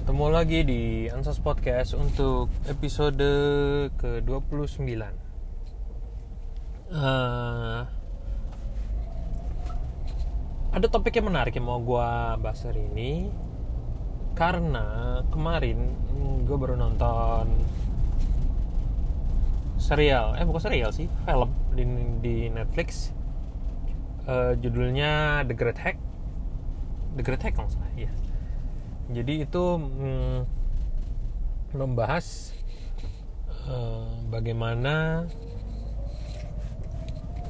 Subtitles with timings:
[0.00, 3.20] Ketemu lagi di Ansas Podcast untuk episode
[4.00, 4.96] ke-29.
[6.88, 7.84] Uh,
[10.72, 12.08] Ada topik yang menarik yang mau gue
[12.40, 13.28] bahas hari ini.
[14.32, 15.92] Karena kemarin
[16.48, 17.60] gue baru nonton
[19.76, 21.84] serial, eh bukan serial sih, film di,
[22.24, 23.12] di Netflix.
[24.24, 26.00] Uh, Judulnya The Great Hack.
[27.20, 28.08] The Great Hack kalau salah, iya
[29.10, 30.38] jadi itu hmm,
[31.74, 32.54] membahas
[33.66, 35.26] uh, bagaimana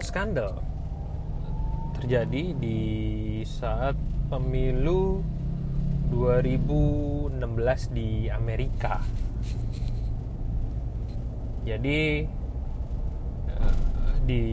[0.01, 0.65] skandal
[2.01, 2.81] terjadi di
[3.45, 3.93] saat
[4.33, 5.21] pemilu
[6.09, 7.37] 2016
[7.93, 9.05] di Amerika.
[11.69, 12.25] Jadi
[13.53, 14.45] uh, di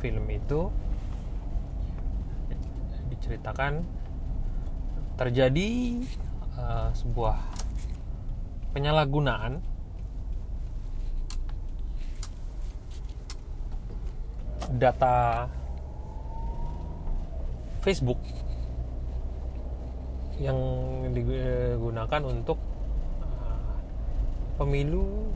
[0.00, 0.72] film itu
[3.12, 4.03] diceritakan
[5.14, 6.02] terjadi
[6.58, 7.38] uh, sebuah
[8.74, 9.62] penyalahgunaan
[14.74, 15.46] data
[17.86, 18.18] Facebook
[20.42, 20.58] yang
[21.14, 22.58] digunakan untuk
[23.22, 23.78] uh,
[24.58, 25.30] pemilu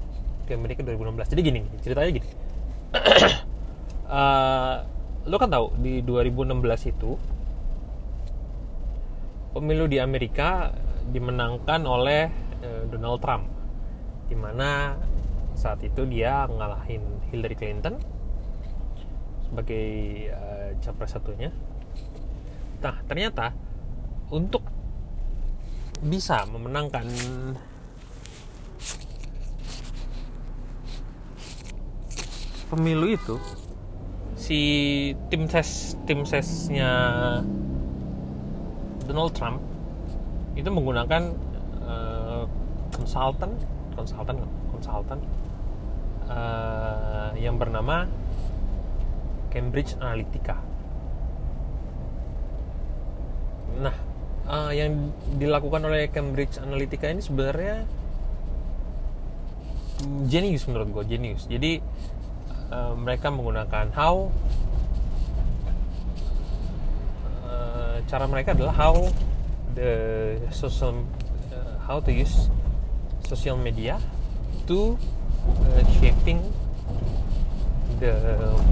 [0.48, 1.32] di Amerika 2016.
[1.38, 2.28] Jadi gini, ceritanya gini.
[4.10, 4.76] uh,
[5.30, 7.14] lo kan tahu di 2016 itu
[9.58, 10.70] pemilu di Amerika
[11.10, 12.30] dimenangkan oleh
[12.62, 13.50] uh, Donald Trump,
[14.30, 14.94] di mana
[15.58, 17.02] saat itu dia ngalahin
[17.34, 17.98] Hillary Clinton
[19.50, 19.88] sebagai
[20.30, 21.50] uh, capres satunya.
[22.78, 23.50] Nah ternyata
[24.30, 24.62] untuk
[25.98, 27.10] bisa memenangkan
[32.70, 33.34] pemilu itu
[34.38, 34.60] si
[35.26, 36.92] tim ses tim sesnya
[39.08, 39.58] Donald Trump
[40.52, 41.32] itu menggunakan
[41.82, 42.44] uh,
[42.92, 43.56] konsultan
[43.96, 44.36] konsultan
[44.70, 45.18] konsultan
[46.28, 48.06] uh, yang bernama
[49.48, 50.60] Cambridge Analytica.
[53.78, 53.96] Nah,
[54.46, 57.88] uh, yang dilakukan oleh Cambridge Analytica ini sebenarnya
[60.30, 61.48] genius menurut gue genius.
[61.50, 61.82] Jadi
[62.70, 64.30] uh, mereka menggunakan how
[68.08, 68.96] cara mereka adalah how
[69.76, 69.92] the
[70.48, 71.04] social
[71.52, 72.48] uh, how to use
[73.28, 74.00] social media
[74.64, 74.96] to
[75.44, 76.40] uh, shaping
[78.00, 78.16] the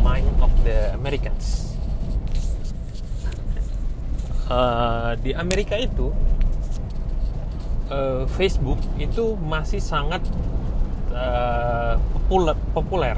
[0.00, 1.76] mind of the Americans.
[4.48, 6.14] Uh, di Amerika itu
[7.92, 10.24] uh, Facebook itu masih sangat
[11.12, 12.56] uh, populer.
[12.72, 13.16] populer.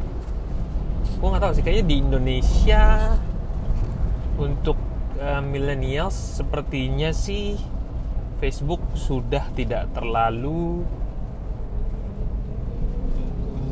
[1.21, 2.85] Gue nggak tahu sih kayaknya di Indonesia
[4.41, 4.88] untuk
[5.19, 7.59] uh, millennials sepertinya sih
[8.39, 10.87] Facebook sudah tidak terlalu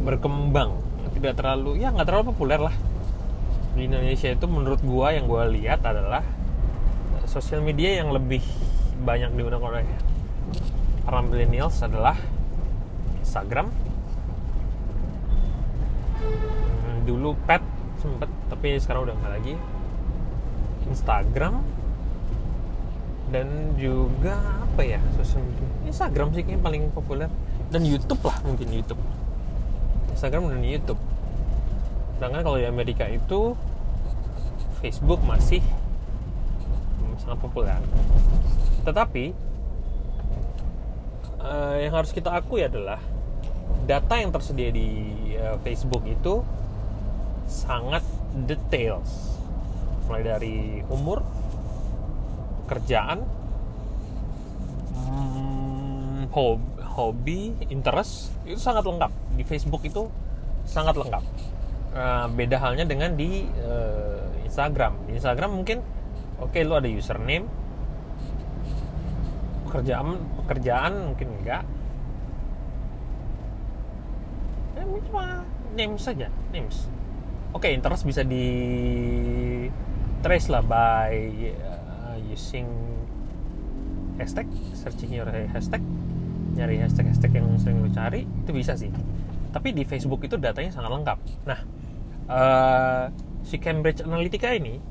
[0.03, 0.83] berkembang.
[1.15, 2.75] Tidak terlalu ya nggak terlalu populer lah.
[3.79, 6.27] Di Indonesia itu menurut gua yang gua lihat adalah
[7.27, 8.43] sosial media yang lebih
[9.03, 9.87] banyak digunakan oleh
[11.07, 12.19] para millennials adalah
[13.23, 13.71] Instagram.
[16.19, 17.63] Hmm, dulu pet
[18.03, 19.55] sempet tapi sekarang udah nggak lagi
[20.91, 21.62] Instagram
[23.34, 25.69] dan juga apa ya sosial media.
[25.91, 27.26] Instagram sih yang paling populer.
[27.66, 29.02] Dan YouTube lah mungkin YouTube.
[30.14, 31.00] Instagram dan YouTube.
[32.16, 33.58] Sedangkan kalau di Amerika itu
[34.78, 35.60] Facebook masih
[37.18, 37.82] sangat populer.
[38.86, 39.34] Tetapi
[41.42, 43.03] uh, yang harus kita akui adalah
[43.86, 44.88] data yang tersedia di
[45.34, 46.47] uh, Facebook itu
[47.47, 48.03] sangat
[48.47, 49.35] details
[50.06, 51.22] mulai dari umur
[52.67, 53.22] kerjaan
[54.94, 56.31] hmm,
[56.97, 59.12] hobi interest itu sangat lengkap.
[59.37, 60.09] Di Facebook itu
[60.65, 61.25] sangat lengkap.
[61.97, 64.97] Uh, beda halnya dengan di uh, Instagram.
[65.09, 65.81] Di Instagram mungkin
[66.41, 67.49] oke okay, lu ada username
[69.69, 71.63] pekerjaan pekerjaan mungkin enggak.
[74.77, 75.45] Eh, cuma
[75.77, 76.89] names saja names.
[77.53, 78.45] Oke okay, interest bisa di
[80.27, 81.15] trace lah by
[81.55, 82.67] uh, using
[84.19, 85.78] hashtag searching your hashtag
[86.59, 88.91] nyari hashtag hashtag yang sering lu cari itu bisa sih.
[89.55, 91.19] Tapi di Facebook itu datanya sangat lengkap.
[91.47, 91.61] Nah
[92.27, 93.07] uh,
[93.47, 94.83] si Cambridge Analytica ini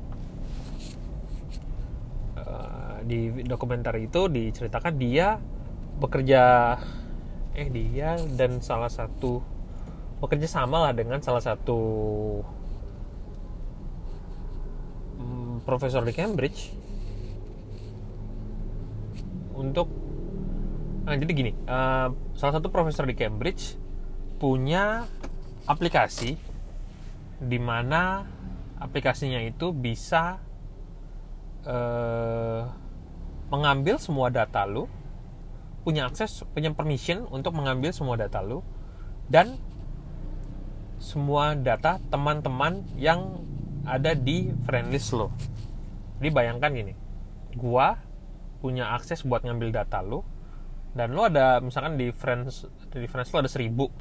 [2.40, 5.36] uh, di dokumenter itu diceritakan dia
[6.00, 6.80] bekerja
[7.52, 9.44] eh dia dan salah satu
[10.16, 11.76] bekerja sama lah dengan salah satu
[15.66, 16.70] profesor di Cambridge
[19.58, 20.06] untuk
[21.06, 23.78] Nah, jadi gini, uh, salah satu profesor di Cambridge
[24.42, 25.06] punya
[25.70, 26.34] aplikasi
[27.38, 28.26] di mana
[28.82, 30.42] aplikasinya itu bisa
[31.62, 32.62] uh,
[33.54, 34.90] mengambil semua data lu,
[35.86, 38.66] punya akses, punya permission untuk mengambil semua data lu
[39.30, 39.54] dan
[40.98, 43.46] semua data teman-teman yang
[43.86, 45.30] ada di friend list lo.
[46.18, 46.94] Jadi bayangkan gini,
[47.56, 48.00] gua
[48.64, 50.24] punya akses buat ngambil data lo,
[50.96, 53.92] dan lo ada misalkan di friends di friends lo ada seribu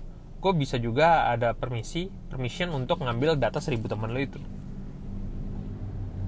[0.45, 4.37] gue bisa juga ada permisi permission untuk ngambil data seribu teman lo itu.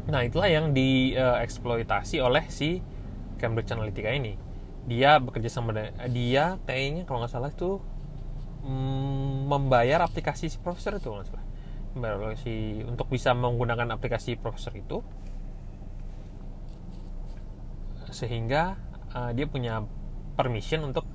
[0.09, 2.81] Nah itulah yang dieksploitasi oleh si
[3.37, 4.33] Cambridge Analytica ini.
[4.89, 5.69] Dia bekerja sama
[6.09, 7.77] dia kayaknya kalau nggak salah itu
[8.65, 11.45] mm, membayar aplikasi si profesor itu nggak salah.
[11.93, 15.05] Membayar si untuk bisa menggunakan aplikasi profesor itu
[18.12, 18.77] sehingga
[19.13, 19.83] uh, dia punya
[20.38, 21.06] permission untuk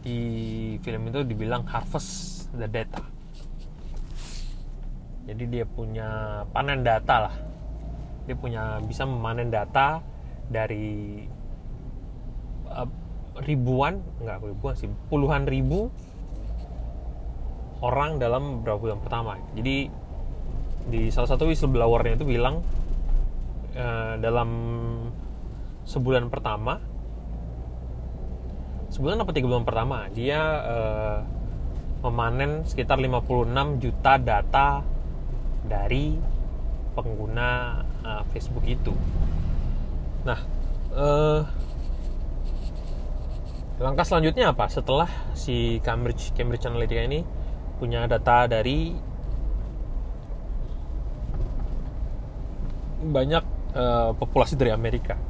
[0.00, 3.04] di film itu dibilang harvest the data.
[5.28, 7.34] Jadi dia punya panen data lah.
[8.24, 10.00] Dia punya bisa memanen data
[10.50, 11.22] dari
[12.66, 12.88] uh,
[13.40, 15.88] ribuan nggak ribuan sih puluhan ribu
[17.80, 19.32] orang dalam beberapa bulan pertama.
[19.56, 19.88] Jadi
[20.90, 22.64] di salah satu whistleblowernya itu bilang
[23.76, 24.50] uh, dalam
[25.90, 26.78] sebulan pertama
[28.94, 31.18] sebulan apa tiga bulan pertama dia uh,
[32.06, 34.80] memanen sekitar 56 juta data
[35.66, 36.16] dari
[36.96, 38.92] pengguna uh, Facebook itu.
[40.24, 40.40] Nah,
[40.96, 41.40] uh,
[43.78, 44.66] langkah selanjutnya apa?
[44.72, 47.20] Setelah si Cambridge Cambridge Analytica ini
[47.76, 48.96] punya data dari
[53.00, 53.44] banyak
[53.76, 55.29] uh, populasi dari Amerika.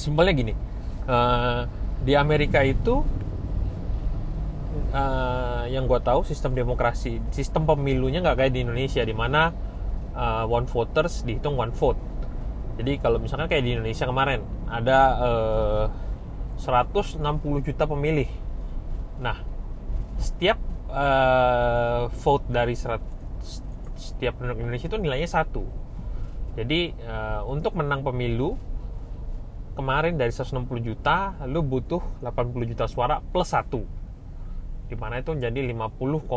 [0.00, 0.56] Simpelnya gini,
[1.04, 1.68] uh,
[2.00, 3.04] di Amerika itu
[4.96, 9.52] uh, yang gue tahu sistem demokrasi sistem pemilunya nggak kayak di Indonesia di mana
[10.16, 12.00] uh, one voters dihitung one vote.
[12.80, 14.40] Jadi kalau misalkan kayak di Indonesia kemarin
[14.72, 15.84] ada uh,
[16.56, 17.20] 160
[17.60, 18.30] juta pemilih.
[19.20, 19.36] Nah
[20.16, 20.56] setiap
[20.88, 23.04] uh, vote dari serat,
[23.96, 25.64] setiap penduduk Indonesia itu nilainya satu.
[26.56, 28.69] Jadi uh, untuk menang pemilu
[29.80, 33.80] kemarin dari 160 juta lu butuh 80 juta suara plus satu.
[34.92, 36.28] Di mana itu menjadi 50,000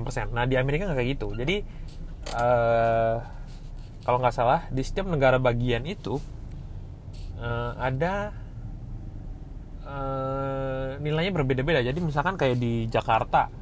[0.00, 0.32] persen.
[0.32, 1.36] Nah di Amerika nggak kayak gitu.
[1.36, 1.60] Jadi
[2.32, 3.20] uh,
[4.08, 6.16] kalau nggak salah di setiap negara bagian itu
[7.36, 8.32] uh, ada
[9.84, 11.84] uh, nilainya berbeda-beda.
[11.84, 13.52] Jadi misalkan kayak di Jakarta.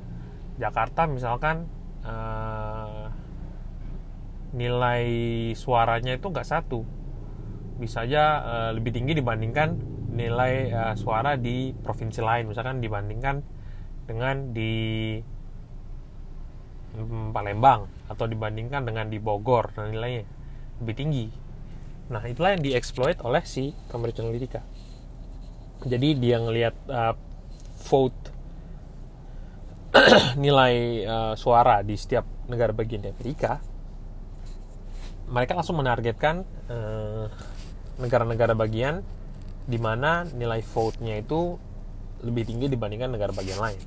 [0.55, 1.67] Jakarta misalkan
[2.07, 3.11] uh,
[4.55, 5.11] nilai
[5.59, 7.04] suaranya itu nggak satu
[7.79, 9.79] bisa aja uh, lebih tinggi dibandingkan
[10.15, 12.47] nilai uh, suara di provinsi lain.
[12.51, 13.43] Misalkan dibandingkan
[14.05, 15.19] dengan di
[16.99, 20.25] um, Palembang atau dibandingkan dengan di Bogor dan nilainya
[20.83, 21.27] lebih tinggi.
[22.13, 24.63] Nah itulah yang dieksploit oleh si Cambridge Analytica
[25.85, 27.15] jadi dia ngelihat uh,
[27.91, 28.33] vote
[30.45, 33.61] nilai uh, suara di setiap negara bagian di Amerika
[35.29, 37.27] mereka langsung menargetkan uh,
[37.99, 39.05] negara-negara bagian
[39.65, 41.57] di mana nilai vote-nya itu
[42.25, 43.81] lebih tinggi dibandingkan negara bagian lain.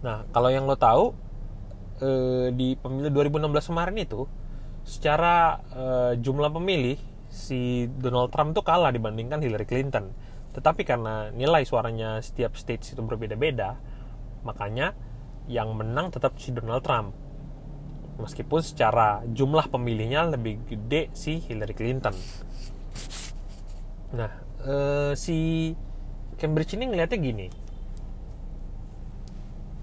[0.00, 1.12] Nah, kalau yang lo tahu
[2.00, 4.24] eh, di pemilu 2016 kemarin itu
[4.84, 6.96] secara eh, jumlah pemilih
[7.30, 10.10] si Donald Trump tuh kalah dibandingkan Hillary Clinton.
[10.50, 13.78] Tetapi karena nilai suaranya setiap states itu berbeda-beda,
[14.42, 14.98] makanya
[15.46, 17.14] yang menang tetap si Donald Trump.
[18.18, 22.12] Meskipun secara jumlah pemilihnya lebih gede si Hillary Clinton.
[24.10, 24.30] Nah,
[24.66, 25.70] uh, si
[26.40, 27.46] Cambridge ini ngeliatnya gini.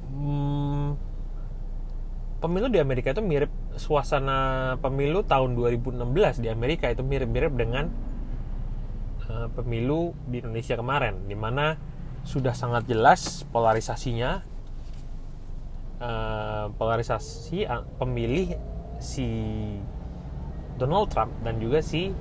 [0.08, 0.98] Hmm,
[2.44, 7.88] pemilu di Amerika itu mirip suasana pemilu tahun 2016 di Amerika itu mirip-mirip dengan
[9.30, 11.78] uh, pemilu di Indonesia kemarin, di mana
[12.28, 14.44] sudah sangat jelas polarisasinya,
[16.04, 17.64] uh, polarisasi
[17.96, 18.60] pemilih
[19.00, 19.30] si
[20.78, 22.14] Donald Trump dan juga si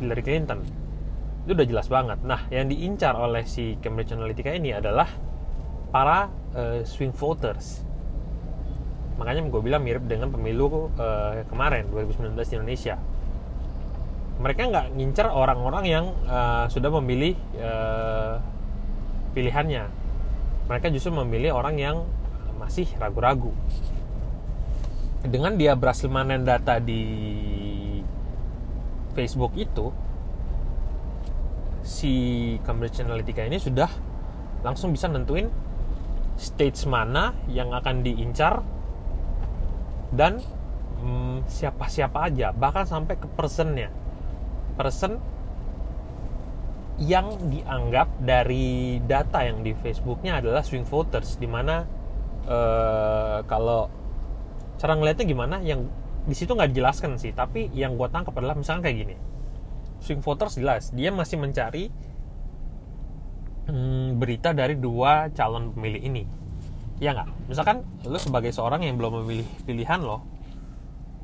[0.00, 0.82] Hillary Clinton
[1.42, 2.18] itu udah jelas banget.
[2.22, 5.10] Nah, yang diincar oleh si Cambridge Analytica ini adalah
[5.90, 7.82] para uh, swing voters.
[9.18, 12.94] Makanya gue bilang mirip dengan pemilu uh, kemarin 2019 di Indonesia.
[14.38, 18.38] Mereka nggak ngincar orang-orang yang uh, sudah memilih uh,
[19.34, 19.90] pilihannya.
[20.70, 22.06] Mereka justru memilih orang yang
[22.56, 23.50] masih ragu-ragu.
[25.22, 27.02] Dengan dia berhasil manen data di
[29.12, 29.92] Facebook itu,
[31.82, 32.14] si
[32.62, 33.90] Cambridge Analytica ini sudah
[34.62, 35.50] langsung bisa nentuin
[36.38, 38.62] stage mana yang akan diincar
[40.14, 40.38] dan
[41.02, 43.90] hmm, siapa-siapa aja bahkan sampai ke personnya.
[44.78, 45.20] Person
[47.00, 51.82] yang dianggap dari data yang di Facebooknya adalah swing voters di mana
[52.46, 53.90] uh, kalau
[54.78, 55.56] cara ngeliatnya gimana?
[55.64, 55.88] Yang
[56.22, 59.16] di situ nggak dijelaskan sih tapi yang gue tangkap adalah misalnya kayak gini.
[60.02, 61.90] Swing voters jelas dia masih mencari
[63.66, 66.22] hmm, berita dari dua calon pemilih ini.
[67.02, 67.50] Ya nggak?
[67.50, 70.22] Misalkan lo sebagai seorang yang belum memilih pilihan lo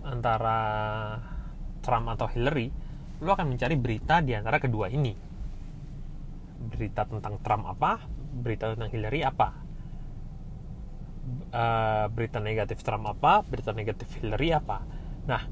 [0.03, 0.59] antara
[1.85, 2.71] Trump atau Hillary
[3.23, 5.15] lo akan mencari berita di antara kedua ini.
[6.59, 9.68] Berita tentang Trump apa berita tentang Hillary apa
[11.53, 14.85] uh, berita negatif Trump apa, berita negatif Hillary apa.
[15.29, 15.43] Nah,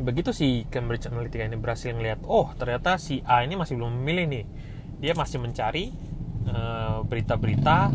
[0.00, 4.26] begitu si Cambridge Analytica ini berhasil ngelihat, oh ternyata si A ini masih belum memilih
[4.30, 4.44] nih.
[5.02, 5.92] Dia masih mencari
[6.48, 7.92] eh, berita-berita uh,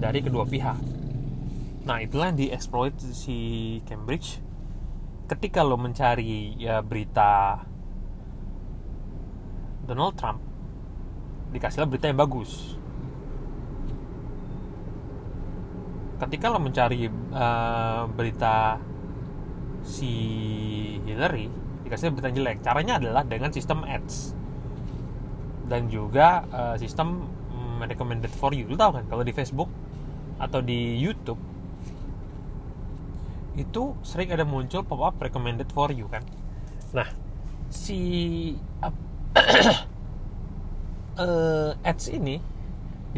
[0.00, 0.78] dari kedua pihak.
[1.86, 4.40] Nah, itulah yang dieksploit si Cambridge.
[5.28, 7.60] Ketika lo mencari ya berita
[9.84, 10.40] Donald Trump,
[11.52, 12.76] dikasihlah berita yang bagus
[16.18, 18.82] ketika lo mencari uh, berita
[19.86, 20.12] si
[21.06, 21.46] Hillary
[21.86, 22.60] dikasih berita jelek.
[22.60, 24.34] Caranya adalah dengan sistem ads.
[25.68, 28.68] Dan juga uh, sistem um, recommended for you.
[28.68, 29.70] Lo tau kan kalau di Facebook
[30.38, 31.40] atau di YouTube
[33.58, 36.22] itu sering ada muncul pop up recommended for you kan?
[36.94, 37.08] Nah
[37.68, 37.98] si
[38.82, 38.94] uh,
[41.88, 42.57] ads ini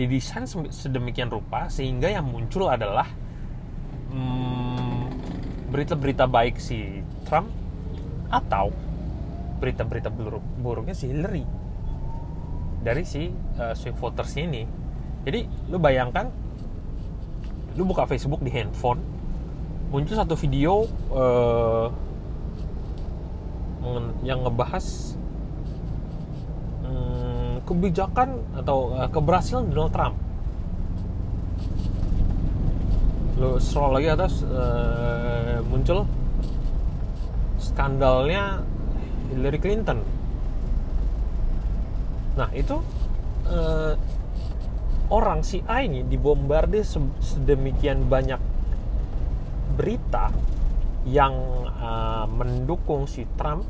[0.06, 3.08] didesain sedemikian rupa sehingga yang muncul adalah
[4.12, 5.12] hmm,
[5.68, 7.52] berita-berita hmm, baik si Trump
[8.32, 8.72] atau
[9.60, 11.44] berita-berita buruk buruknya si Hillary
[12.80, 13.28] dari si
[13.60, 14.64] uh, swing voters ini.
[15.20, 16.32] Jadi lu bayangkan
[17.76, 19.04] lu buka Facebook di handphone
[19.90, 21.90] muncul satu video uh,
[24.22, 25.18] yang ngebahas
[27.70, 30.16] kebijakan atau uh, keberhasilan Donald Trump.
[33.38, 36.02] Lo scroll lagi atas uh, muncul
[37.62, 38.66] skandalnya
[39.30, 40.02] Hillary Clinton.
[42.34, 42.82] Nah itu
[43.46, 43.94] uh,
[45.14, 46.82] orang si A ini dibombardir
[47.22, 48.42] sedemikian banyak
[49.78, 50.34] berita
[51.06, 51.32] yang
[51.80, 53.64] uh, mendukung si Trump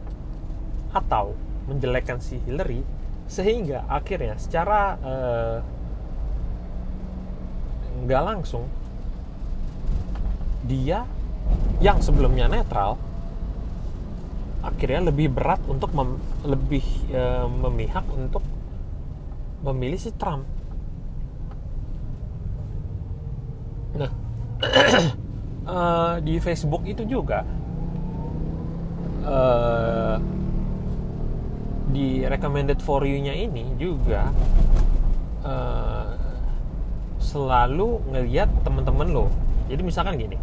[0.90, 1.36] atau
[1.70, 2.82] menjelekkan si Hillary
[3.30, 5.56] sehingga akhirnya secara uh,
[8.02, 8.66] nggak langsung
[10.66, 11.06] dia
[11.78, 12.98] yang sebelumnya netral
[14.60, 16.84] akhirnya lebih berat untuk mem, lebih
[17.14, 18.44] uh, memihak untuk
[19.64, 20.44] memilih si Trump.
[23.96, 24.12] Nah,
[25.64, 27.44] uh, di Facebook itu juga
[29.24, 30.16] uh,
[31.90, 34.30] di recommended for you-nya ini juga
[35.42, 36.14] uh,
[37.20, 39.26] selalu ngeliat temen-temen lo.
[39.66, 40.38] Jadi misalkan gini,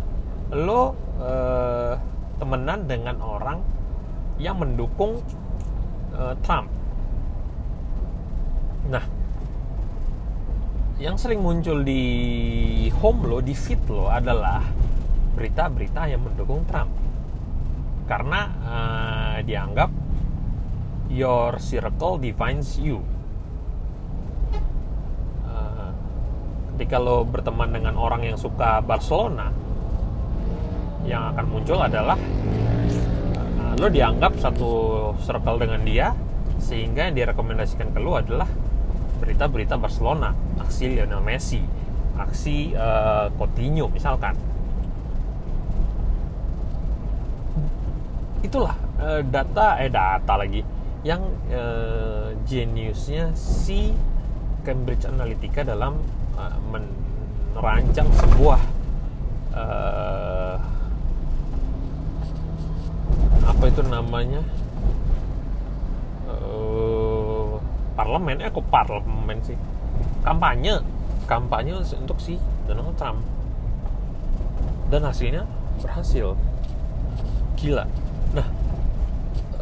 [0.53, 1.95] lo uh,
[2.37, 3.59] temenan dengan orang
[4.37, 5.19] yang mendukung
[6.13, 6.69] uh, Trump.
[8.87, 9.03] Nah,
[11.01, 12.03] yang sering muncul di
[13.03, 14.63] home lo, di feed lo adalah
[15.35, 16.93] berita-berita yang mendukung Trump.
[18.07, 20.06] Karena uh, dianggap
[21.07, 23.01] your circle defines you.
[25.47, 25.91] Uh,
[26.75, 29.51] ketika lo berteman dengan orang yang suka Barcelona,
[31.07, 32.19] yang akan muncul adalah
[33.59, 34.69] uh, lo dianggap satu
[35.23, 36.07] circle dengan dia,
[36.59, 38.47] sehingga yang direkomendasikan ke lo adalah
[39.17, 41.63] berita-berita Barcelona, aksi Lionel Messi,
[42.19, 44.37] aksi uh, Coutinho misalkan.
[48.45, 51.21] Itulah uh, data eh data lagi yang
[51.53, 53.93] uh, geniusnya si
[54.65, 56.01] Cambridge Analytica dalam
[56.33, 56.57] uh,
[57.53, 58.61] merancang sebuah
[59.53, 60.57] uh,
[63.47, 64.41] apa itu namanya
[66.29, 67.61] uh,
[67.93, 68.41] parlemen?
[68.41, 69.57] Eh kok parlemen sih?
[70.25, 70.81] Kampanye.
[71.27, 73.19] Kampanye untuk si Donald Trump.
[74.87, 75.43] Dan hasilnya
[75.83, 76.35] berhasil.
[77.59, 78.06] Gila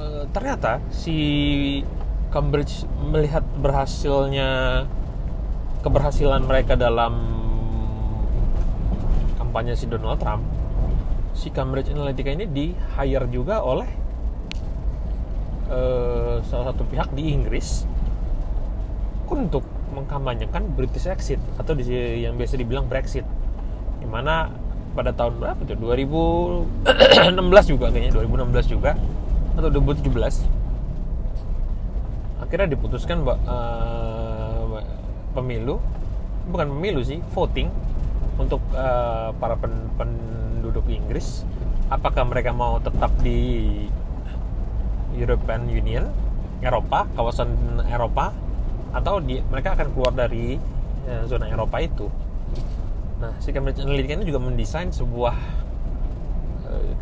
[0.05, 1.17] Eh, ternyata si
[2.29, 4.85] Cambridge melihat berhasilnya
[5.81, 7.17] keberhasilan mereka dalam
[9.41, 10.45] kampanye si Donald Trump
[11.33, 13.89] si Cambridge Analytica ini di hire juga oleh
[15.73, 17.89] eh, salah satu pihak di Inggris
[19.25, 21.81] untuk mengkampanyekan British exit atau di,
[22.21, 23.25] yang biasa dibilang Brexit.
[23.97, 24.53] Di mana
[24.93, 25.73] pada tahun berapa tuh?
[25.73, 27.41] 2016
[27.73, 28.93] juga kayaknya 2016 juga
[29.55, 30.65] atau 2017
[32.45, 34.79] akhirnya diputuskan uh,
[35.33, 35.81] pemilu.
[36.45, 37.73] Bukan pemilu sih voting
[38.37, 41.41] untuk uh, para pen, penduduk Inggris.
[41.89, 43.65] Apakah mereka mau tetap di
[45.17, 46.05] European Union
[46.61, 48.31] Eropa kawasan Eropa
[48.95, 50.55] atau di, mereka akan keluar dari
[51.09, 52.07] uh, zona Eropa itu?
[53.19, 55.64] Nah si Analytica ini juga mendesain sebuah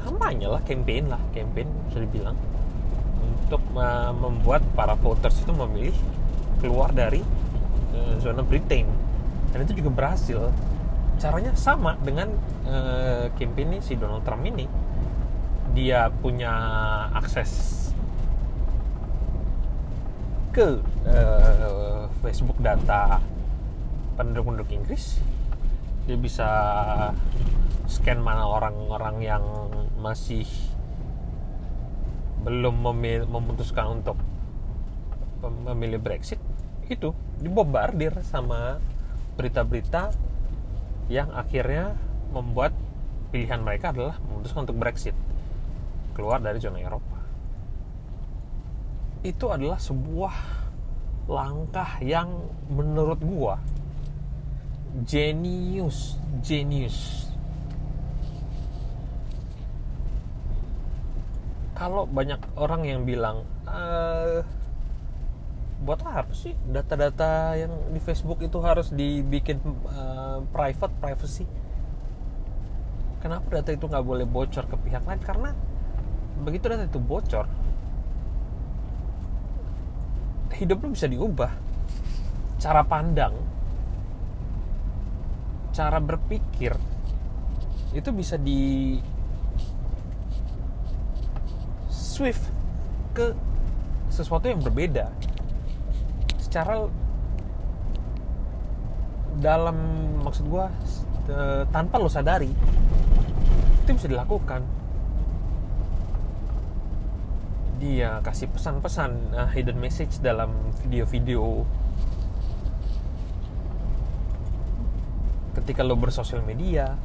[0.04, 2.38] kampanye lah campaign lah campaign bisa dibilang.
[3.24, 5.96] Untuk uh, membuat para voters itu memilih
[6.60, 7.24] keluar dari
[7.96, 8.86] uh, zona Britain.
[9.56, 10.52] Dan itu juga berhasil.
[11.18, 12.30] Caranya sama dengan
[12.68, 14.68] uh, campaign si Donald Trump ini.
[15.74, 16.54] Dia punya
[17.16, 17.82] akses
[20.54, 20.78] ke
[21.10, 23.18] uh, Facebook data
[24.14, 25.18] penduduk-penduduk Inggris
[26.04, 26.50] dia bisa
[27.88, 29.44] scan mana orang-orang yang
[30.04, 30.44] masih
[32.44, 34.20] belum memil, memutuskan untuk
[35.64, 36.40] memilih Brexit.
[36.92, 38.84] Itu dibombardir sama
[39.40, 40.12] berita-berita
[41.08, 41.96] yang akhirnya
[42.36, 42.76] membuat
[43.32, 45.16] pilihan mereka adalah memutuskan untuk Brexit.
[46.12, 47.20] Keluar dari zona Eropa.
[49.24, 50.36] Itu adalah sebuah
[51.32, 52.28] langkah yang
[52.68, 53.56] menurut gua
[55.02, 56.22] genius.
[56.46, 57.26] Genius.
[61.74, 64.46] Kalau banyak orang yang bilang uh,
[65.84, 69.58] buat apa sih data-data yang di Facebook itu harus dibikin
[69.90, 71.50] uh, private privacy?
[73.20, 75.20] Kenapa data itu nggak boleh bocor ke pihak lain?
[75.20, 75.50] Karena
[76.46, 77.50] begitu data itu bocor
[80.54, 81.52] hidup lu bisa diubah.
[82.62, 83.34] Cara pandang
[85.74, 86.78] cara berpikir
[87.98, 89.02] itu bisa di
[91.90, 92.46] swift
[93.18, 93.34] ke
[94.14, 95.10] sesuatu yang berbeda.
[96.38, 96.86] Secara
[99.42, 99.78] dalam
[100.22, 100.66] maksud gue
[101.74, 102.54] tanpa lo sadari
[103.84, 104.62] itu bisa dilakukan.
[107.82, 111.68] Dia kasih pesan-pesan uh, hidden message dalam video-video
[115.64, 117.00] ketika lo bersosial media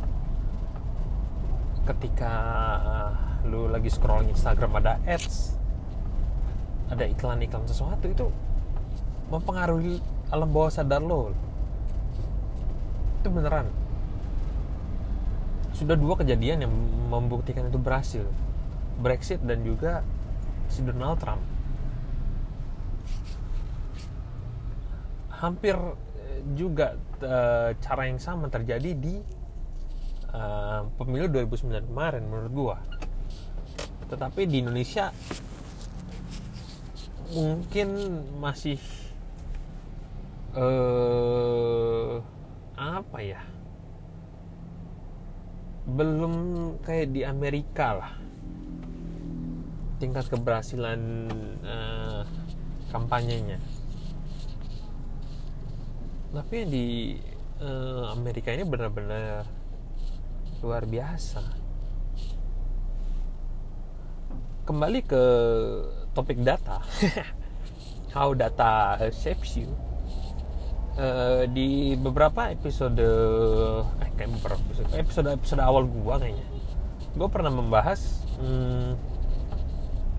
[1.87, 2.33] ketika
[2.83, 3.13] uh,
[3.47, 5.57] lu lagi scroll Instagram ada ads
[6.91, 8.27] ada iklan-iklan sesuatu itu
[9.31, 10.03] mempengaruhi
[10.35, 11.33] alam bawah sadar lo
[13.19, 13.67] itu beneran.
[15.75, 16.73] Sudah dua kejadian yang
[17.11, 18.25] membuktikan itu berhasil.
[18.99, 20.03] Brexit dan juga
[20.71, 21.43] si Donald Trump.
[25.39, 25.75] Hampir
[26.19, 29.17] eh, juga uh, cara yang sama terjadi di
[30.33, 32.77] uh, pemilu 2009 kemarin menurut gua.
[34.09, 35.13] Tetapi di Indonesia
[37.33, 37.89] mungkin
[38.41, 38.81] masih
[40.57, 42.19] uh,
[42.77, 43.41] apa ya?
[45.89, 46.35] Belum
[46.85, 48.13] kayak di Amerika lah.
[49.99, 51.01] Tingkat keberhasilan
[51.65, 52.23] uh,
[52.95, 53.78] kampanyenya
[56.29, 56.87] tapi di
[57.65, 59.49] uh, Amerika ini benar-benar
[60.61, 61.41] luar biasa.
[64.69, 65.25] Kembali ke
[66.13, 66.85] topik data.
[68.15, 69.71] How data shapes you.
[70.99, 72.99] Uh, di beberapa episode
[74.03, 76.45] eh kayak beberapa episode episode episode awal gua kayaknya.
[77.15, 78.99] Gua pernah membahas hmm,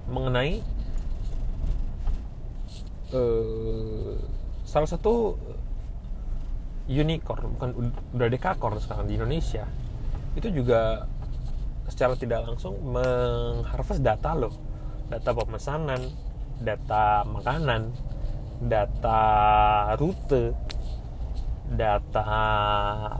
[0.07, 0.63] mengenai
[3.11, 4.15] uh,
[4.63, 5.35] salah satu
[6.89, 7.69] unicorn bukan
[8.17, 9.69] udah dekakorn sekarang di Indonesia.
[10.33, 11.05] Itu juga
[11.85, 14.53] secara tidak langsung mengharvest data loh.
[15.09, 16.01] Data pemesanan
[16.59, 17.95] data makanan
[18.59, 19.21] data
[19.95, 20.51] rute
[21.69, 22.25] data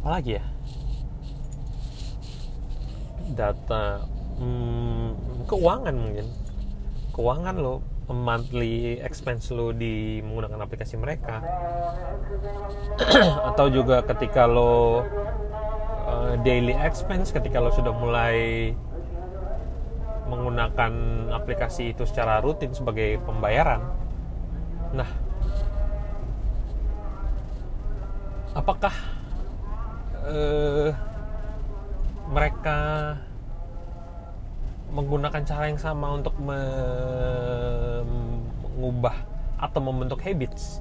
[0.02, 0.46] apa lagi ya?
[3.38, 4.02] Data
[4.42, 6.28] hmm, keuangan mungkin.
[7.14, 11.46] Keuangan lo monthly expense lo di menggunakan aplikasi mereka
[13.54, 15.06] atau juga ketika lo
[16.10, 18.74] uh, daily expense ketika lo sudah mulai
[20.30, 20.94] menggunakan
[21.34, 23.82] aplikasi itu secara rutin sebagai pembayaran.
[24.94, 25.10] Nah,
[28.54, 28.94] apakah
[30.22, 30.94] uh,
[32.30, 32.78] mereka
[34.90, 38.04] menggunakan cara yang sama untuk me-
[38.80, 39.16] mengubah
[39.60, 40.80] atau membentuk habits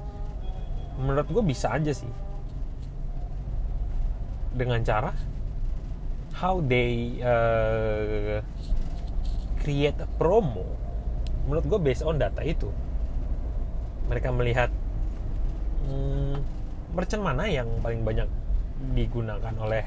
[0.99, 2.11] menurut gue bisa aja sih.
[4.51, 5.15] Dengan cara
[6.35, 8.43] how they uh,
[9.63, 10.67] create a promo.
[11.47, 12.67] Menurut gue based on data itu.
[14.11, 14.71] Mereka melihat
[15.87, 16.39] hmm,
[16.95, 18.27] merchant mana yang paling banyak
[18.95, 19.85] digunakan oleh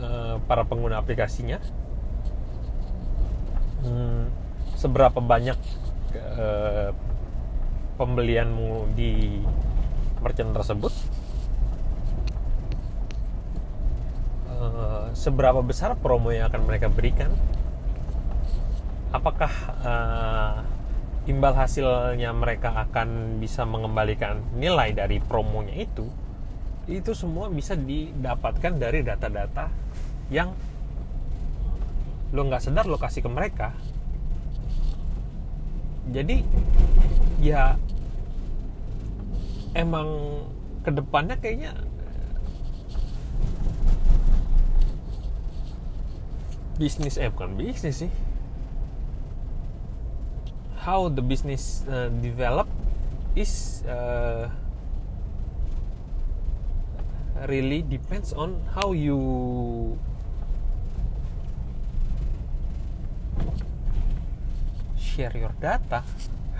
[0.00, 1.60] uh, para pengguna aplikasinya
[3.86, 4.22] hmm,
[4.76, 5.58] seberapa banyak
[6.36, 6.90] uh,
[7.96, 9.40] pembelianmu di
[10.20, 10.92] merchant tersebut?
[14.56, 17.32] Uh, seberapa besar promo yang akan mereka berikan?
[19.14, 20.54] Apakah uh,
[21.24, 26.04] imbal hasilnya mereka akan bisa mengembalikan nilai dari promonya itu?
[26.86, 29.85] Itu semua bisa didapatkan dari data-data
[30.30, 30.50] yang
[32.34, 33.70] lo nggak sadar lo kasih ke mereka.
[36.10, 36.42] Jadi
[37.42, 37.78] ya
[39.74, 40.08] emang
[40.82, 41.74] ke depannya kayaknya
[46.76, 48.12] bisnis eh bukan bisnis sih.
[50.86, 52.70] How the business uh, develop
[53.34, 54.46] is uh,
[57.50, 59.18] really depends on how you
[65.16, 66.04] share your data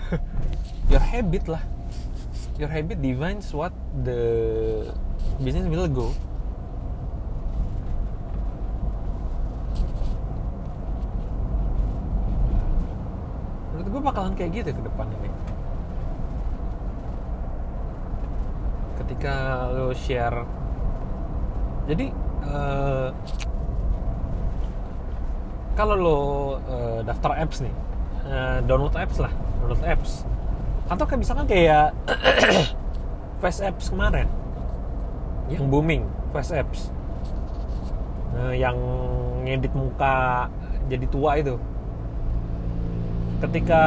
[0.91, 1.61] your habit lah.
[2.57, 4.89] Your habit defines what the
[5.37, 6.09] business will go.
[13.77, 15.29] Menurut gue bakalan kayak gitu ke depan ini.
[18.97, 19.33] Ketika
[19.69, 20.41] lo share
[21.87, 22.09] jadi
[22.49, 23.13] uh,
[25.77, 26.17] kalau lo
[26.67, 27.71] uh, daftar apps nih
[28.27, 29.31] uh, download apps lah
[29.63, 30.23] download apps.
[30.87, 31.91] Atau kayak misalkan kayak
[33.41, 34.27] face apps kemarin
[35.51, 36.91] yang booming face apps.
[38.37, 38.77] Uh, yang
[39.47, 40.47] ngedit muka
[40.91, 41.55] jadi tua itu.
[43.41, 43.81] Ketika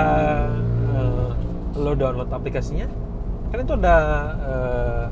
[0.95, 1.31] uh,
[1.79, 2.87] lo download aplikasinya
[3.51, 3.97] kan itu ada
[4.47, 5.05] uh,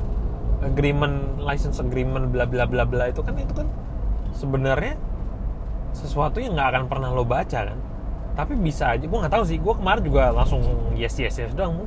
[0.63, 3.67] agreement license agreement bla bla bla bla itu kan itu kan
[4.31, 4.95] sebenarnya
[5.91, 7.79] sesuatu yang nggak akan pernah lo baca kan
[8.37, 9.57] tapi bisa aja gue nggak tahu sih.
[9.61, 10.61] Gue kemarin juga langsung
[10.99, 11.85] yes yes yes doang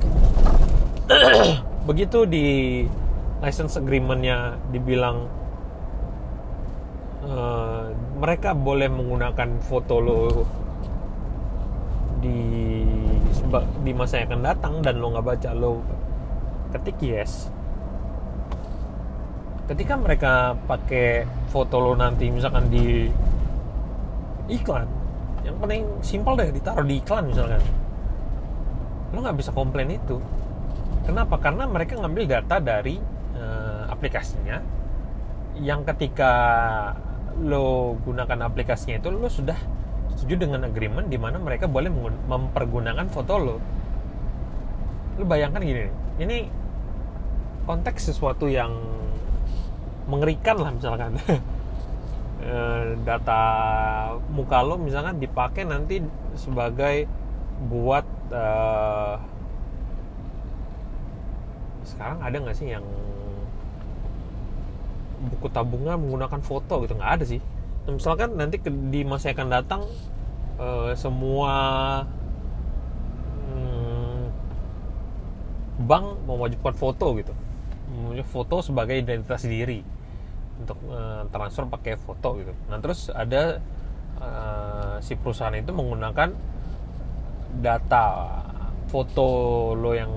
[1.89, 2.45] begitu di
[3.43, 5.27] license agreementnya dibilang
[7.27, 10.19] uh, mereka boleh menggunakan foto lo
[12.23, 12.39] di
[13.83, 15.83] di masa yang akan datang dan lo nggak baca lo
[16.71, 17.51] ketik yes.
[19.63, 23.07] Ketika mereka pakai foto lo nanti misalkan di
[24.47, 25.02] iklan
[25.43, 27.61] yang paling simpel deh ditaruh di iklan misalkan.
[29.11, 30.17] Lo nggak bisa komplain itu.
[31.03, 31.35] Kenapa?
[31.37, 32.95] Karena mereka ngambil data dari
[33.35, 34.63] uh, aplikasinya.
[35.59, 36.31] Yang ketika
[37.43, 39.57] lo gunakan aplikasinya itu lo sudah
[40.13, 41.91] setuju dengan agreement di mana mereka boleh
[42.27, 43.55] mempergunakan foto lo.
[45.19, 46.47] Lo bayangkan gini ini
[47.65, 48.71] konteks sesuatu yang
[50.05, 51.15] mengerikan lah misalkan
[53.07, 53.41] data
[54.31, 56.03] muka lo misalkan dipakai nanti
[56.35, 57.07] sebagai
[57.69, 58.03] buat
[58.33, 59.15] uh,
[61.83, 62.83] sekarang ada nggak sih yang
[65.23, 66.99] buku tabungan menggunakan foto gitu?
[66.99, 67.39] Nggak ada sih.
[67.87, 69.81] Misalkan nanti ke, di masa yang akan datang
[70.59, 71.53] uh, semua
[73.47, 74.23] hmm,
[75.87, 77.33] bank mewajibkan foto gitu.
[78.27, 79.83] Foto sebagai identitas diri
[80.61, 82.53] untuk uh, transfer pakai foto gitu.
[82.69, 83.57] Nah terus ada
[84.21, 86.29] uh, si perusahaan itu menggunakan
[87.61, 88.05] data
[88.89, 89.27] foto
[89.73, 90.11] lo yang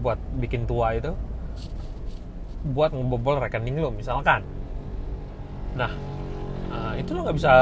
[0.00, 1.12] buat bikin tua itu
[2.72, 4.44] buat ngebobol rekening lo misalkan.
[5.76, 5.92] Nah
[6.72, 7.52] uh, itu lo nggak bisa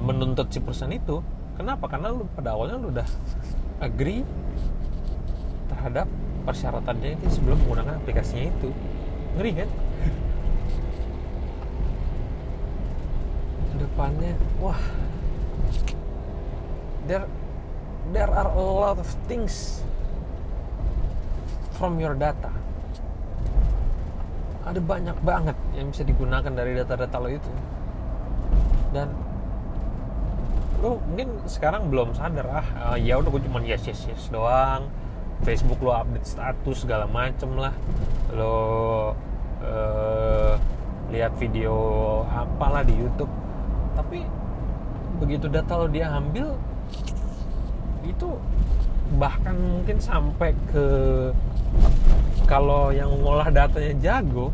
[0.00, 1.20] menuntut si perusahaan itu.
[1.52, 1.84] Kenapa?
[1.88, 3.08] Karena lo pada awalnya lo udah
[3.84, 4.24] agree
[5.68, 6.08] terhadap
[6.48, 8.68] persyaratannya itu sebelum menggunakan aplikasinya itu.
[9.36, 9.68] Ngeri kan?
[13.92, 14.32] Depannya.
[14.56, 14.80] Wah.
[17.04, 17.28] There
[18.16, 19.84] there are a lot of things
[21.76, 22.48] from your data.
[24.64, 27.52] Ada banyak banget yang bisa digunakan dari data-data lo itu.
[28.96, 29.12] Dan
[30.80, 34.88] lo mungkin sekarang belum sadar ah uh, ya udah gue cuma yes yes yes doang.
[35.42, 37.74] Facebook lo update status segala macem lah.
[38.30, 38.54] Lo
[39.60, 40.54] uh,
[41.10, 41.74] lihat video
[42.30, 43.41] apalah di YouTube
[43.92, 44.24] tapi
[45.20, 46.56] begitu data lo dia ambil
[48.02, 48.28] itu
[49.20, 50.86] bahkan mungkin sampai ke
[52.48, 54.50] kalau yang ngolah datanya jago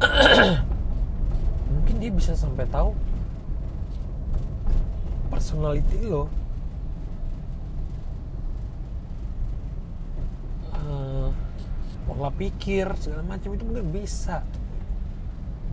[1.72, 2.96] mungkin dia bisa sampai tahu
[5.34, 6.30] personality lo.
[10.72, 11.28] Uh,
[12.06, 14.46] pola pikir segala macam itu mungkin bisa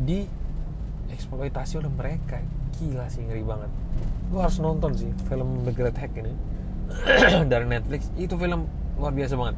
[0.01, 0.25] di
[1.21, 2.41] eksploitasi oleh mereka.
[2.81, 3.69] Gila sih ngeri banget.
[4.33, 6.33] Gue harus nonton sih film The Great Hack ini.
[7.51, 8.09] Dari Netflix.
[8.17, 8.65] Itu film
[8.97, 9.55] luar biasa banget.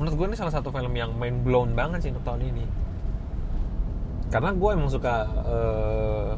[0.00, 2.64] Menurut gue ini salah satu film yang main blown banget sih untuk tahun ini.
[4.32, 6.32] Karena gue emang suka uh,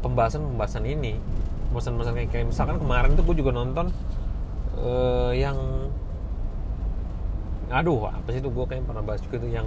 [0.00, 1.20] pembahasan-pembahasan ini.
[1.68, 3.92] Pembahasan-pembahasan kayak, kayak misalkan kemarin tuh gue juga nonton
[4.80, 5.58] uh, yang
[7.68, 8.48] aduh apa sih itu?
[8.48, 9.66] Gue kayak pernah bahas juga tuh yang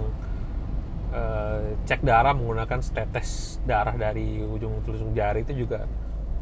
[1.12, 5.88] uh, cek darah menggunakan tetes darah dari ujung ujung jari itu juga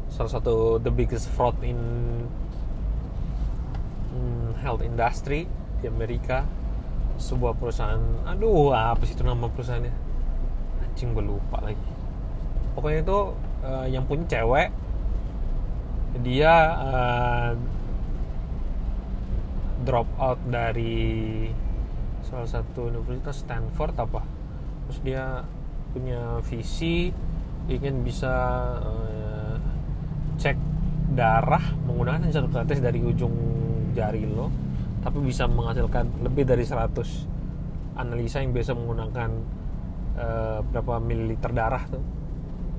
[0.07, 1.77] salah satu the biggest fraud in
[4.67, 5.47] health industry
[5.79, 6.43] di Amerika.
[7.17, 9.93] Sebuah perusahaan aduh apa sih itu nama perusahaannya?
[10.85, 11.87] Anjing gue lupa lagi.
[12.77, 13.19] Pokoknya itu
[13.65, 14.69] uh, yang punya cewek
[16.21, 17.51] dia uh,
[19.81, 21.47] drop out dari
[22.25, 24.21] salah satu universitas Stanford apa
[24.87, 25.43] terus dia
[25.91, 27.11] punya visi
[27.67, 28.33] ingin bisa
[28.81, 29.55] uh,
[30.39, 30.55] cek
[31.15, 33.33] darah menggunakan satu tetes dari ujung
[33.91, 34.47] jari lo
[35.03, 37.37] tapi bisa menghasilkan lebih dari 100
[37.97, 39.29] analisa yang biasa menggunakan
[40.17, 42.03] uh, berapa mililiter darah tuh.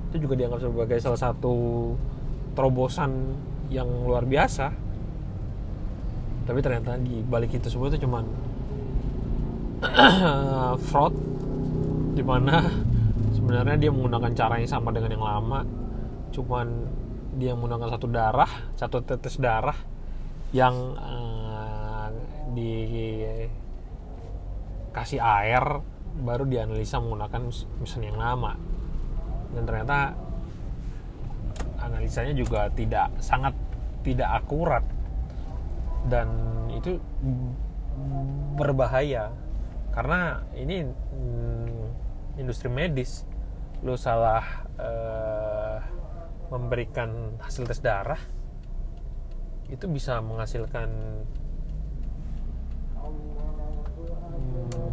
[0.09, 1.55] Itu juga dianggap sebagai salah satu
[2.55, 3.35] terobosan
[3.68, 4.73] yang luar biasa.
[6.49, 8.25] Tapi ternyata di balik itu semua itu cuman
[10.88, 11.14] fraud
[12.18, 12.66] di mana
[13.31, 15.62] sebenarnya dia menggunakan cara yang sama dengan yang lama.
[16.35, 16.66] Cuman
[17.38, 19.78] dia menggunakan satu darah satu tetes darah
[20.50, 22.11] yang uh,
[22.59, 23.54] dikasih
[25.22, 25.62] air
[26.18, 28.59] baru dianalisa menggunakan mesin yang lama.
[29.54, 30.18] Dan ternyata
[31.78, 33.54] analisanya juga tidak sangat
[34.02, 34.83] tidak akurat.
[36.11, 36.26] Dan
[36.74, 36.98] itu
[38.59, 39.31] berbahaya.
[39.94, 41.59] Karena ini mm,
[42.38, 43.27] industri medis
[43.83, 45.79] lo salah uh,
[46.48, 48.18] memberikan hasil tes darah
[49.68, 50.88] itu bisa menghasilkan
[52.96, 54.90] hmm,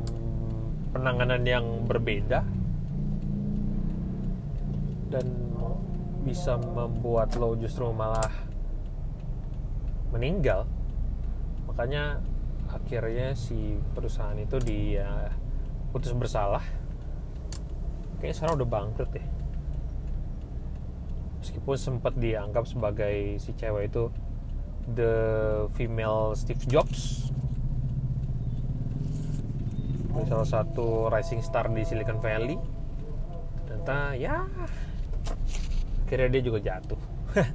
[0.91, 2.43] penanganan yang berbeda
[5.09, 5.25] dan
[6.27, 8.33] bisa membuat lo justru malah
[10.11, 10.67] meninggal.
[11.69, 12.19] Makanya
[12.67, 15.31] akhirnya si perusahaan itu dia
[15.93, 16.65] putus bersalah
[18.19, 19.27] kayaknya sekarang udah bangkrut deh.
[21.41, 24.09] Meskipun sempat dianggap sebagai si cewek itu
[24.89, 25.13] the
[25.77, 27.29] female Steve Jobs.
[30.25, 32.57] Salah satu rising star di Silicon Valley.
[33.69, 34.49] Ternyata ya
[36.05, 37.01] akhirnya dia juga jatuh.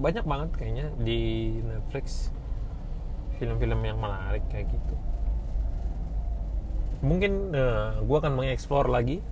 [0.00, 2.34] Banyak banget kayaknya di Netflix
[3.38, 5.09] film-film yang menarik kayak gitu
[7.00, 9.24] mungkin uh, eh, gue akan mengeksplor lagi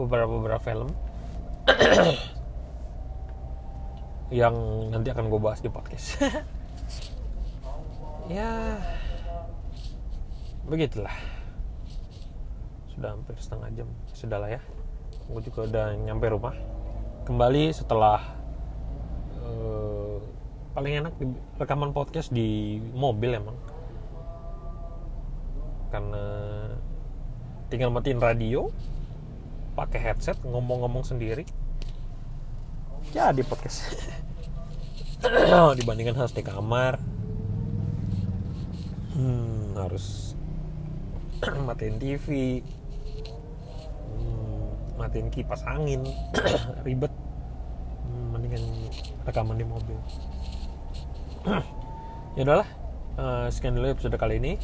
[0.00, 0.88] beberapa beberapa film
[4.40, 4.54] yang
[4.88, 6.18] nanti akan gue bahas di podcast.
[8.24, 8.80] Ya
[10.64, 11.12] begitulah.
[12.88, 13.88] Sudah hampir setengah jam.
[14.16, 14.60] Sudahlah ya.
[15.28, 16.56] Gue juga udah nyampe rumah.
[17.28, 18.32] Kembali setelah
[19.44, 20.16] uh,
[20.72, 23.60] paling enak di rekaman podcast di mobil emang.
[25.92, 26.24] Karena
[27.72, 28.68] tinggal matiin radio
[29.74, 31.44] pakai headset ngomong-ngomong sendiri.
[33.10, 33.94] Jadi podcast.
[35.78, 36.98] Dibandingkan harus di kamar.
[39.14, 40.34] Hmm, harus
[41.66, 42.58] matiin TV
[44.14, 46.02] hmm, matiin kipas angin.
[46.86, 47.12] Ribet.
[48.04, 48.62] Hmm, mendingan
[49.26, 49.98] rekaman di mobil.
[52.34, 52.68] Ya udahlah
[53.18, 54.58] uh, sekian dulu episode kali ini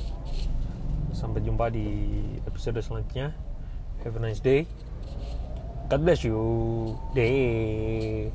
[1.21, 1.85] sampai jumpa di
[2.49, 3.37] episode selanjutnya
[4.01, 4.65] have a nice day
[5.91, 6.39] God bless you.
[7.19, 8.31] Day.